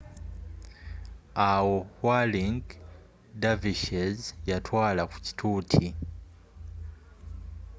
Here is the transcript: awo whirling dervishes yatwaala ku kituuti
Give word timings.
awo 1.49 1.75
whirling 2.03 2.63
dervishes 3.41 4.19
yatwaala 4.49 5.03
ku 5.11 5.17
kituuti 5.25 5.87